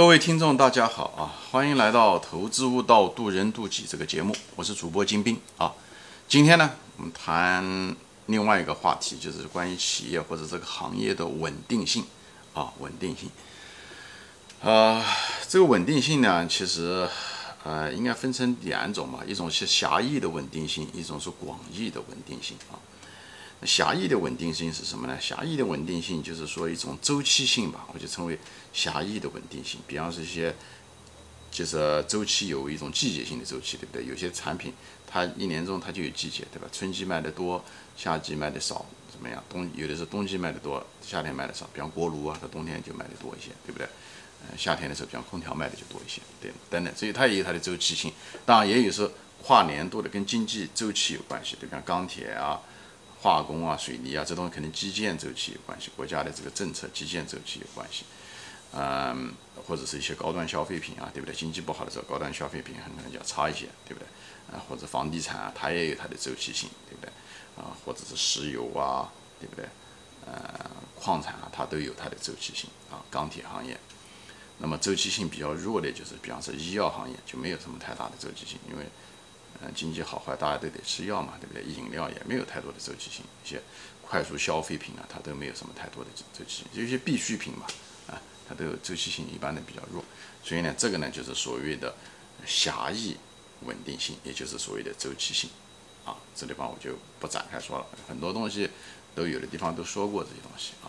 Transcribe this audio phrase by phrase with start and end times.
[0.00, 1.36] 各位听众，大家好啊！
[1.50, 5.74] 欢迎来到《投资悟道，渡人渡己》这个节目，我是主播金兵啊。
[6.26, 12.02] 今天呢，我们谈另外一个话题，就是关于企业或者这个行业的稳定性
[12.54, 13.28] 啊，稳定性。
[14.62, 15.04] 呃，
[15.46, 17.06] 这个稳定性呢，其实
[17.62, 22.80] 呃应该分成两种嘛，一种是狭义的稳定性，一种是广义的稳定性啊。
[23.64, 25.20] 狭义的稳定性是什么呢？
[25.20, 28.38] 狭义的稳定性就是说一种周期性吧，我就称为
[28.72, 29.78] 狭义的稳定性。
[29.86, 30.54] 比方说一些，
[31.50, 34.06] 就是周期有一种季节性的周期，对不对？
[34.06, 34.72] 有些产品
[35.06, 36.66] 它一年中它就有季节，对吧？
[36.72, 37.62] 春季卖的多，
[37.98, 39.44] 夏季卖的少，怎么样？
[39.50, 41.68] 冬有的是冬季卖的多，夏天卖的少。
[41.74, 43.86] 比方锅炉啊，它冬天就卖的多一些，对不对？
[44.42, 46.94] 嗯，夏天的时候，比方空调卖的就多一些，对，等等。
[46.96, 48.10] 所以它也有它的周期性，
[48.46, 49.10] 当然也有是
[49.42, 51.82] 跨年度的，跟经济周期有关系，对吧？
[51.84, 52.58] 钢铁啊。
[53.22, 58.04] 化工啊、水泥啊，这东西肯定基建周期有关系，国家的这个政策基建周期有关系，
[58.72, 59.34] 嗯，
[59.66, 61.34] 或者是一些高端消费品啊，对不对？
[61.34, 64.06] 经济不好的时候，高端消费品很可能就要差一些，对不对？
[64.50, 67.12] 啊，或者房地产啊，它也有它的周期性，对不对？
[67.62, 69.66] 啊，或者是石油啊，对不对？
[70.26, 73.04] 呃，矿产啊，它都有它的周期性啊。
[73.10, 73.78] 钢铁行业，
[74.58, 78.86] 那么周期性比较弱的就是，比方说医药行业就没有什么太大的周期性，因为。
[79.62, 81.62] 嗯，经济好坏大家都得吃药嘛，对不对？
[81.62, 83.60] 饮料也没有太多的周期性，一些
[84.00, 87.66] 快速消费品啊，它都没有什么太多的周期性，有些必需品嘛，
[88.08, 90.02] 啊，它都有周期性一般的比较弱，
[90.42, 91.94] 所以呢，这个呢就是所谓的
[92.46, 93.16] 狭义
[93.64, 95.50] 稳定性，也就是所谓的周期性，
[96.06, 98.70] 啊，这地方我就不展开说了，很多东西
[99.14, 100.88] 都有的地方都说过这些东西啊。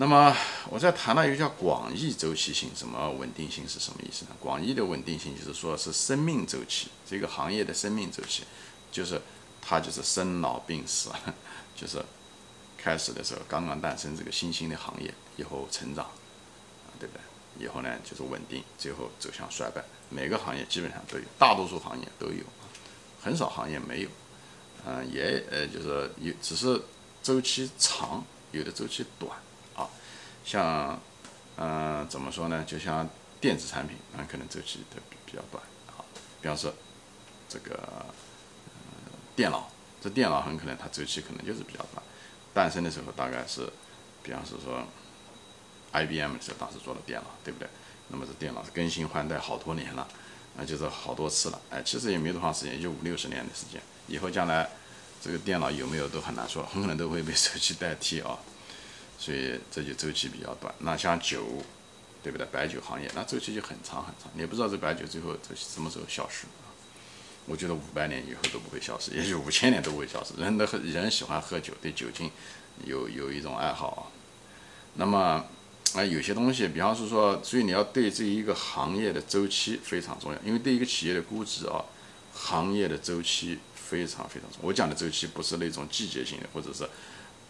[0.00, 0.34] 那么，
[0.70, 4.30] 我再谈到一个叫广义周期性，什么稳定性是什么意思呢？
[4.40, 8.44] 广义的稳定性就是说是生命周期，这个行业的生命周期，
[8.90, 9.20] 就是
[9.60, 11.10] 它就是生老病死，
[11.76, 12.02] 就是
[12.78, 16.10] 开始的时候刚刚诞生这个新兴的行业，以后成长，
[16.98, 17.66] 对不对？
[17.66, 19.84] 以后呢就是稳定，最后走向衰败。
[20.08, 22.42] 每个行业基本上都有，大多数行业都有，
[23.22, 24.08] 很少行业没有，
[24.86, 26.80] 嗯，也呃就是有，只是
[27.22, 29.30] 周期长，有的周期短。
[30.44, 31.00] 像，
[31.56, 32.64] 嗯，怎么说呢？
[32.66, 33.08] 就像
[33.40, 36.04] 电子产品，那可能周期都比较短啊。
[36.40, 36.72] 比方说，
[37.48, 37.78] 这个，
[38.66, 42.02] 嗯，电脑，这电脑很可能它周期可能就是比较短。
[42.52, 43.68] 诞生的时候大概是，
[44.22, 44.82] 比方是说
[45.92, 47.68] ，IBM 的时候当时做的电脑，对不对？
[48.08, 50.08] 那么这电脑是更新换代好多年了，
[50.56, 51.60] 那就是好多次了。
[51.70, 53.80] 哎，其实也没多长时间，也就五六十年的时间。
[54.08, 54.68] 以后将来，
[55.22, 58.36] 这个电脑有没有都很难说，很可能都会被手机代替啊。
[59.20, 60.74] 所以这就周期比较短。
[60.78, 61.44] 那像酒，
[62.22, 62.46] 对不对？
[62.50, 66.46] 白酒行业那周期就很长很长，你不知道这白酒最后这什么时候消失？
[67.44, 70.32] 我觉得五百年以后都不会消失，也许五千年都不会消失。
[70.40, 72.30] 人的人喜欢喝酒，对酒精
[72.86, 74.02] 有有一种爱好啊。
[74.94, 75.44] 那么
[75.92, 81.84] 啊，有些东西，比方是说，所以你要对这一个行业的周期非常重要，因为对一个企业的估值啊，
[82.32, 84.68] 行业的周期非常非常重要。
[84.68, 86.88] 我讲的周期不是那种季节性的，或者是。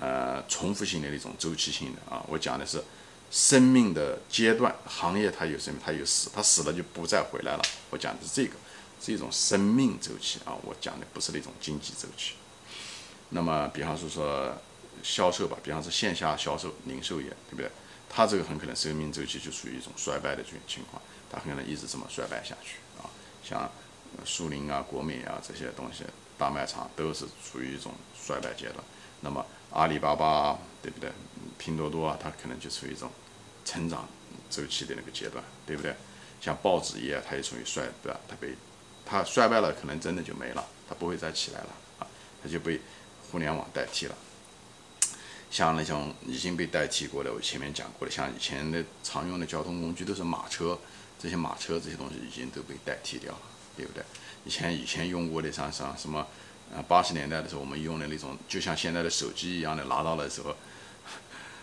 [0.00, 2.82] 呃，重复性的那种周期性的啊，我讲的是
[3.30, 7.62] 生命的阶段，行业它有生命，它有死，它死了就不再回来了。
[7.90, 8.54] 我讲的是这个，
[9.02, 12.34] 是一种生命周期啊，我讲的不是那种经济周期。
[13.30, 14.56] 那么，比方说说
[15.02, 17.70] 销售吧，比方说线下销售、零售业，对不对？
[18.08, 23.10] 它这个很可能生命周期就属于一种衰败的这种情况，它很可能一直这么衰败下去啊。
[23.44, 23.70] 像
[24.24, 26.04] 苏宁啊、国美啊这些东西，
[26.38, 28.76] 大卖场都是处于一种衰败阶段。
[29.20, 31.10] 那么阿里巴巴对不对？
[31.58, 33.10] 拼多多啊，它可能就处于一种
[33.64, 34.08] 成长
[34.48, 35.92] 周期的那个阶段，对不对？
[36.40, 38.20] 像报纸业，它也处于衰，对吧？
[38.28, 38.54] 它被
[39.04, 42.06] 它衰败了，可能真的就没了，它不会再起来了啊，
[42.42, 42.80] 它就被
[43.30, 44.14] 互联网代替了。
[45.50, 50.78] 像那种已经被代替过的，我前面讲过的，像以前的常用的交通工具都是马车，
[51.18, 53.40] 这些马车这些东西已经都被代替掉了，
[53.76, 54.04] 对不对？
[54.44, 56.24] 以前以前用过的像像什么？
[56.76, 60.54] 啊，八十年代的时候，我们用的那种，就像现在的手机一样的，拿到的时候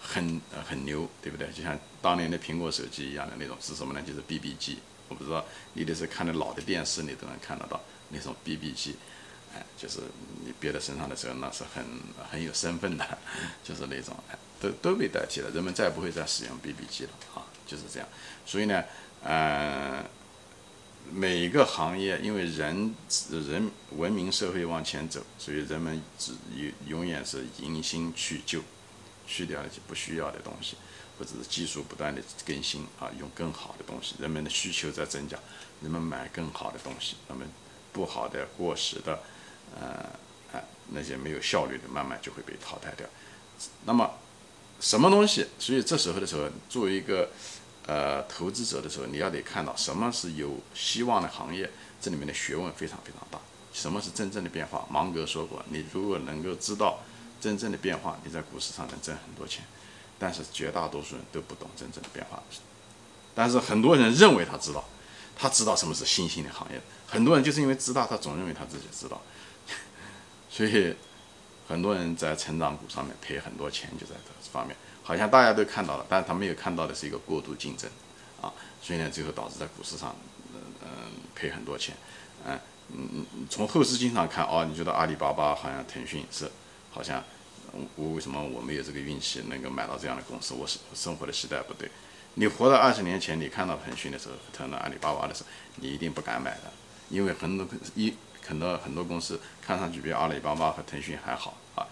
[0.00, 1.46] 很很牛，对不对？
[1.52, 4.02] 就像当年的苹果手机一样的那种，是什么呢？
[4.06, 4.78] 就是 BB 机。
[5.08, 5.44] 我不知道
[5.74, 8.96] 你的是看的老的电视，你都能看得到那种 BB 机，
[9.54, 10.00] 哎，就是
[10.44, 11.84] 你别在身上的时候，那是很
[12.30, 13.18] 很有身份的，
[13.62, 18.08] 就是那种，哎，都都被代替了，人们再也不会再使用 BB 机了啊，就是这样。
[18.46, 18.82] 所以呢，
[19.24, 20.04] 嗯。
[21.12, 22.94] 每一个行业，因为人
[23.30, 28.60] 人文明社会往前走，所以人们只永永远是迎新去旧，
[29.26, 30.76] 去掉那些不需要的东西，
[31.18, 35.38] 或者是技术不断的更新啊，用更好的东西，人们的需求在增加，
[35.80, 37.44] 人们买更好的东西，那么
[37.92, 39.22] 不好的、过时的，
[39.80, 40.04] 呃，
[40.52, 43.06] 哎，那些没有效率的，慢慢就会被淘汰掉。
[43.84, 44.10] 那么
[44.80, 45.46] 什么东西？
[45.58, 47.30] 所以这时候的时候，作为一个。
[47.86, 53.38] 呃投资者的时候，你要得看到什么是有希望的行业，这里面的学问非常非常大。
[53.72, 54.86] 什么是真正的变化？
[54.90, 57.00] 芒格说过，你如果能够知道
[57.40, 59.64] 真正的变化，你在股市上能挣很多钱。
[60.18, 62.42] 但是绝大多数人都不懂真正的变化，
[63.34, 64.82] 但是很多人认为他知道，
[65.36, 66.80] 他知道什么是新兴的行业。
[67.06, 69.20] 很多人就是因为知道，他总认为他自己知道，
[70.48, 70.96] 所以
[71.68, 74.74] 很多人在成长股上面赔很多钱，就在这方面。
[75.06, 77.88] 好像大家都看到了，但是他没有看到的是一个过度竞争
[78.42, 80.16] 啊，所以呢，最后导致在股市上，
[80.52, 80.88] 嗯嗯
[81.36, 81.94] 赔很多钱。
[82.44, 82.58] 嗯
[82.90, 86.50] 嗯，从后视镜上看，哦，你觉得阿里巴巴好像腾讯是
[86.90, 87.22] 好像。
[87.94, 90.54] 我为什么我没有这个运气能够买到这样的公司？
[90.54, 91.90] 我是生活的时代不对。
[92.34, 96.72] 你活到二十年前，你看到腾讯的时候，看到阿里巴巴的时候，你一定不敢买的，
[97.10, 98.14] 因为很多一
[98.46, 101.84] 很多很多公司看上去比阿里巴巴和腾讯还好啊。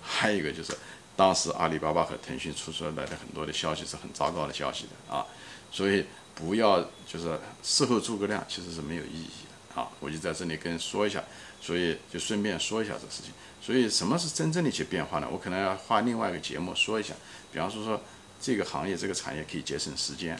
[0.00, 0.74] 还有一个就是，
[1.18, 5.26] 当时阿里巴巴和腾讯出出来的很多的消息是很糟糕的消息的啊，
[5.72, 9.30] 所以不要就是事后诸葛亮其实是没有意义
[9.74, 9.88] 的啊。
[9.98, 11.24] 我就在这里跟说一下，
[11.60, 13.32] 所以就顺便说一下这事情。
[13.60, 15.28] 所以什么是真正的一些变化呢？
[15.28, 17.12] 我可能要画另外一个节目说一下。
[17.52, 18.00] 比方说说
[18.40, 20.38] 这个行业、这个产业可以节省时间，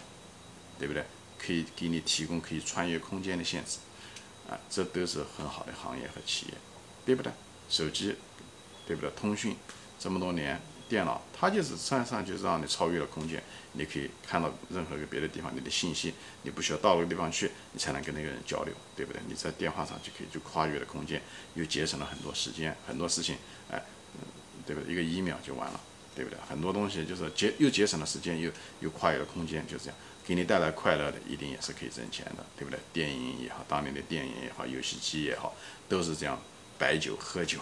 [0.79, 1.05] 对不对？
[1.37, 3.79] 可以给你提供可以穿越空间的限制，
[4.49, 6.55] 啊，这都是很好的行业和企业，
[7.05, 7.33] 对不对？
[7.69, 8.15] 手机，
[8.87, 9.11] 对不对？
[9.17, 9.57] 通讯，
[9.99, 10.61] 这么多年。
[10.89, 13.43] 电脑它就是上上就是让你超越了空间，
[13.73, 16.15] 你可以看到任何一个别的地方，你的信息
[16.45, 19.21] 你不需要到那个地方去，你才能跟那个人交流，对不对？
[19.29, 21.21] 你在电话上就可以就跨越了空间，
[21.53, 23.37] 又节省了很多时间，很多事情，
[23.71, 23.83] 哎，
[24.67, 24.91] 对不对？
[24.91, 25.79] 一个一秒就完了，
[26.17, 26.39] 对不对？
[26.49, 28.51] 很多东西就是节又节省了时间，又
[28.81, 32.81] 又跨越了空间，就这样，给你带来快乐的一定也是可以挣钱的，对不对？
[32.95, 35.55] 电影也好，当年的电影也好，游戏机也好，
[35.87, 36.41] 都是这样，
[36.79, 37.59] 白酒喝酒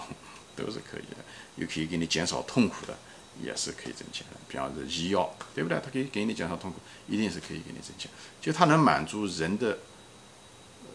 [0.56, 1.16] 都是可以的，
[1.56, 2.96] 又可以给你减少痛苦的。
[3.42, 5.78] 也是可以挣钱的，比方说医药，对不对？
[5.84, 8.10] 它可以给你减少痛苦，一定是可以给你挣钱。
[8.40, 9.76] 就它能满足人的，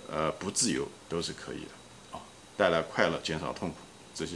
[0.09, 2.19] 呃，不自由都是可以的，啊，
[2.57, 3.75] 带来快乐，减少痛苦，
[4.15, 4.35] 这些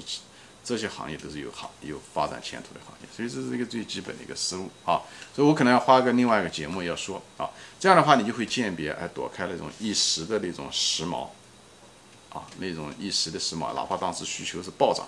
[0.64, 3.08] 这些行业都是有好有发展前途的行业。
[3.12, 5.02] 所以这是一个最基本的一个思路啊。
[5.36, 7.50] 所以我可能要花个另外一个节目要说啊，
[7.80, 11.30] 这样的话你就会鉴别，哎，躲开那种一时的那种时髦，
[12.36, 15.08] 啊，那种一时的时髦，哪怕当时需求是暴涨。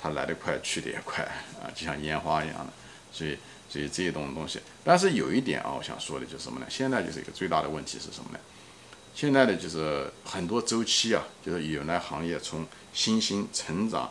[0.00, 1.24] 它来得快，去得也快
[1.60, 2.72] 啊，就像烟花一样的，
[3.10, 3.36] 所以，
[3.68, 4.60] 所以这种东西。
[4.84, 6.66] 但是有一点啊，我想说的就是什么呢？
[6.70, 8.38] 现在就是一个最大的问题是什么呢？
[9.12, 14.08] 现在的就是很多周期啊，就是有的行业从新兴成长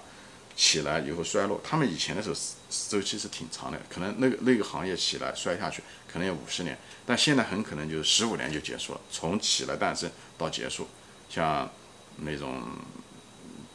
[0.57, 2.35] 起来以后衰落，他们以前的时候
[2.89, 5.81] 周期是挺长的，可能那个那个行业起来衰下去
[6.11, 10.85] 可能要五十年，但现在很可能就是十五年就结束了，从起来诞生到结束，
[11.29, 11.71] 像
[12.17, 12.61] 那种。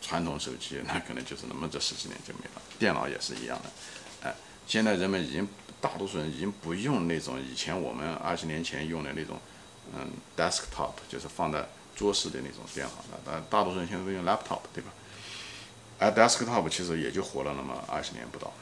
[0.05, 3.71] 传统手机那可能就是那么这十几年就没了，电脑也是一样的，
[4.25, 4.35] 哎，
[4.67, 5.49] 现在人们已经
[5.81, 9.39] 大多数人已经不用那种以前我们二十年前用的那种，
[9.95, 14.91] 嗯，desktop 就是放在桌式的那种电脑了，大大多数人现在都用 laptop，对吧？
[16.01, 18.53] 而 desktop 其实也就活了那么二十年不到，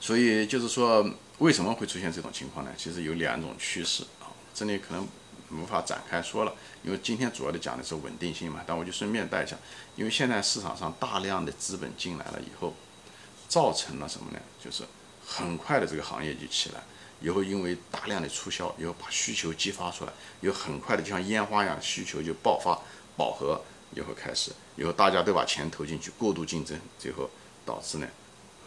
[0.00, 1.08] 所以就是说
[1.38, 2.72] 为什么会出现这种情况呢？
[2.76, 5.06] 其实有两种趋势啊，这里可能。
[5.52, 8.62] 无法展开说了，因为今天主要的讲的是稳定性嘛。
[8.66, 9.54] 但我就顺便带一下，
[9.96, 12.74] 因为现在市场上大量的资本进来了以后，
[13.48, 14.38] 造成了什么呢？
[14.62, 14.82] 就是
[15.26, 16.80] 很快的这个行业就起来，
[17.20, 22.78] 以后因为大量的促销，以后把需求激发出来，有很快的就像烟花一样，需求就爆发
[23.16, 23.60] 饱和，
[23.94, 27.28] 以后开始，以后大家都把钱投进去，过度竞争，最后
[27.66, 28.08] 导致呢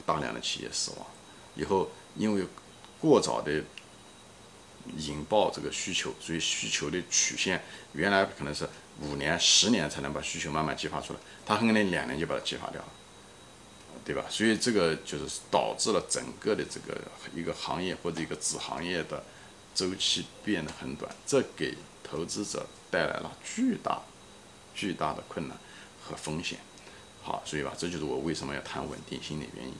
[0.05, 1.07] 大量的企业死亡。
[1.55, 2.45] 以后因为
[3.00, 3.63] 过早的。
[4.98, 7.63] 引爆这个需求，所以需求的曲线
[7.94, 8.68] 原来可能是
[9.01, 12.88] 五年、十年才能把需求慢慢激发出来，它很可能两年就把它激发掉了，
[14.06, 14.24] 对吧？
[14.30, 17.01] 所以这个就是导致了整个的这个
[17.36, 19.24] 一个行业或者一个子行业的
[19.74, 24.01] 周期变得很短，这给投资者带来了巨大、
[24.74, 25.58] 巨大的困难
[26.01, 26.60] 和风险。
[27.24, 29.74] 好，所以吧，这就是我为什么要谈稳定性的原因。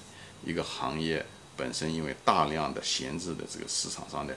[0.44, 4.36] 一个行业本身因为大量的闲置的这个市场上的。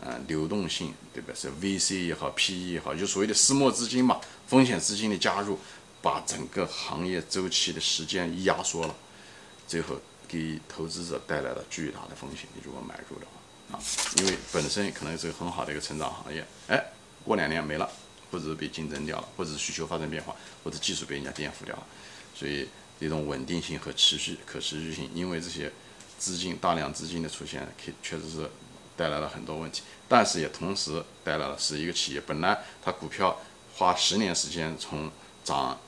[0.00, 1.34] 呃，流动性对吧？
[1.34, 5.58] 是 VC 也好，PE 也好，就所谓的私募资金嘛，风险资金的加入，
[6.00, 8.94] 把整个行业周期的时间压缩了，
[9.66, 12.46] 最后给投资者带来了巨大的风险。
[12.54, 13.82] 你如果买入的话，啊，
[14.18, 16.80] 因为本身可能是个很好的一个成长行业，哎，
[17.24, 17.90] 过两年没了，
[18.30, 21.84] 或者被竞争掉了，或者需求发生变化，或者技术被人家颠覆掉了，
[22.36, 22.68] 所以
[23.00, 25.72] 这种稳定性和持续可持续性，因为这些
[26.20, 28.48] 资金大量资金的出现，可确实是。
[28.98, 33.38] 带来了很多问题，但是也同时带来了是一个企业本来它股票
[33.76, 35.08] 花十年时间从
[35.44, 35.78] 涨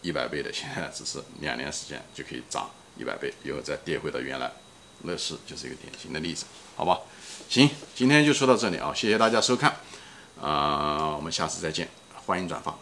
[0.00, 4.50] 一百倍的，现在只是两年时间就可以涨一百倍，以后再跌回到原来，
[5.02, 7.00] 乐视就是一个典型的例子，好吧？
[7.48, 9.76] 行，今天就说到这里啊，谢谢大家收看，
[10.40, 11.88] 啊，我们下次再见，
[12.26, 12.74] 欢迎转发。